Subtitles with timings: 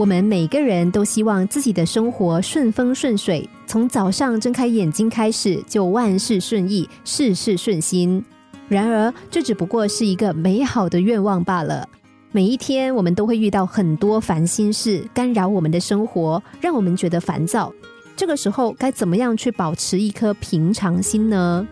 [0.00, 8.24] 我们每个人都希望自己的生活顺风顺水，从早上睁开眼睛开始就万事顺意、事事顺心。
[8.66, 11.86] 然而，这只不过是一个美好的愿望罢了。
[12.32, 17.70] 每一天，我们都会遇到很多烦心事，干扰我们的生活，让我们觉得烦躁。
[18.16, 21.68] 这个时候，该怎么样去保持一颗平常心呢？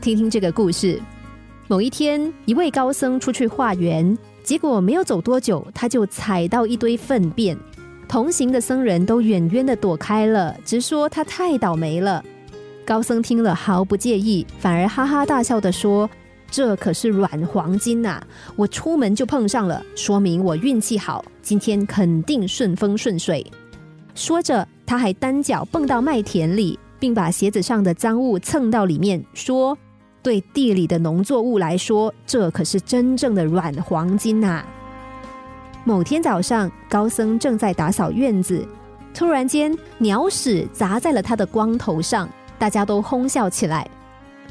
[0.00, 1.00] 听听这个故事。
[1.70, 4.18] 某一天，一位高僧出去化缘。
[4.42, 7.56] 结果没有走多久，他就踩到一堆粪便，
[8.08, 12.24] 同行的僧人都远远的躲开了，直说他太倒霉了。
[12.84, 16.10] 高僧听了毫不介意，反而哈哈大笑的说
[16.50, 18.20] ：“这可是软黄金呐，
[18.56, 23.46] 我出门就碰上了，说明我运气好，今天肯定顺风顺水。”
[24.16, 29.78] 说着，他还单脚蹦到麦田里，并把鞋子上的脏物蹭到里面，说。
[30.22, 34.62] 对地里的农作物来说，这可是真正的软黄金呐！
[35.84, 38.66] 某天早上，高僧正在打扫院子，
[39.14, 43.88] 突然间鸟屎砸在了他的光头上，大家都哄笑起来。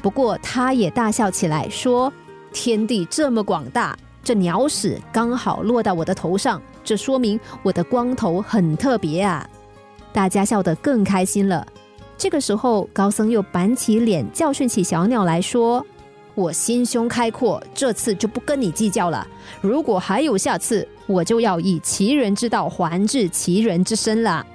[0.02, 2.12] 不过，他也大笑起来，说
[2.52, 9.48] ：“天地这么广大，这鸟屎刚好落到我的头上，这说明我的光头很特别啊！”
[10.12, 11.64] 大家笑得更开心了。
[12.20, 15.82] 这个时候，高僧又板起脸教训起小鸟来说
[16.36, 19.26] ：“我心胸开阔，这次就不跟你计较了。
[19.62, 24.46] 如果还有下次，我就要以其人之道还治其人之身了。”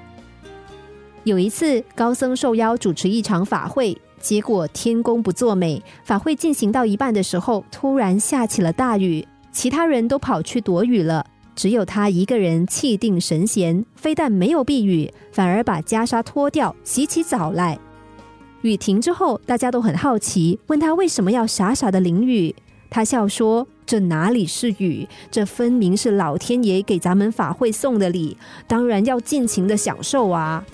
[1.26, 11.26] 有一次，高僧受邀主持一场法会，结果天公不作美，法会进行到一半的时候，突然下起了大雨，其他人都跑去躲雨了。
[11.56, 17.80] 只有他一个人气定神闲，非但没有避雨，反而把袈裟脱掉，洗起澡来。
[18.62, 22.54] 雨停之后，大家都很好奇，问他为什么要傻傻的淋雨。
[22.90, 30.66] 他笑说：“这哪里是雨，这分明是老天爷给咱们法会送的礼，当然要尽情的享受啊！”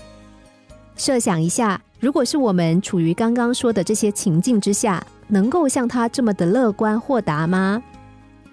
[0.95, 7.81] 设想一下，如果是我们处于刚刚说的这些情境之下，能够像他这么的乐观豁达吗？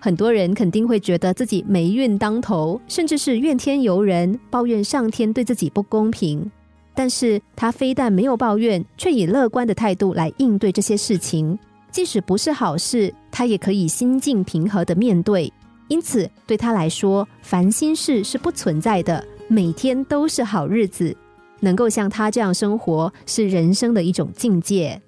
[0.01, 6.51] 很多人肯定会觉得自己霉运当头，甚至是怨天尤人，抱怨上天对自己不公平。
[6.95, 11.59] 但是他非但没有抱怨，却以乐观的态度来应对这些事情。
[11.91, 15.53] 即使不是好事，他也可以心境平和的面对。
[15.89, 21.17] 因此，对他来说，烦心事是不存在的，每天都是好日子。
[21.61, 25.01] 能够像他这样生活，是人生的一种境界。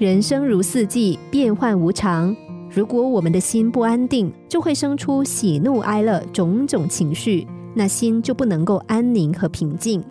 [0.00, 2.34] 人生如四季，变幻无常。
[2.70, 10.02] 如果我们的心不安定，就会生出喜怒哀乐种种情绪，那心就不能够安宁和平静。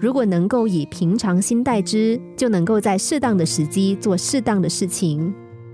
[0.00, 5.30] 如果能够以平常心待之，就能够在适当的时机做适当的事情。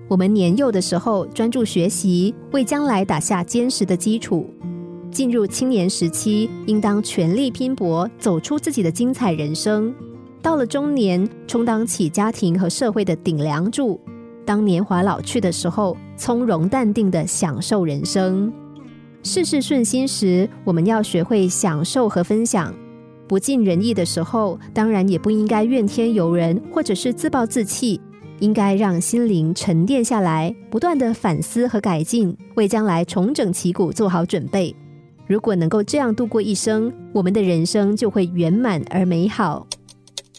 [0.08, 4.44] 我们年幼的时候专注学习，为将来打下坚实的基础；
[5.12, 9.94] 进入青年时期，应当全力拼搏，走出自己的精彩人生。
[10.42, 13.98] 到了中年，充当起家庭和社会的顶梁柱；
[14.44, 18.52] 当年华老去的时候，从容淡定的享受人生。
[19.22, 22.72] 事事顺心时，我们要学会享受和分享；
[23.28, 28.00] 不尽人意的时候，当然也不应该怨天尤人，或者是自暴自弃，
[28.38, 34.74] 应该让心灵沉淀下来，不断的反思和改进，为将来重整旗鼓做好准备。
[35.26, 39.66] 如果能够这样度过一生，我们的人生就会圆满而美好。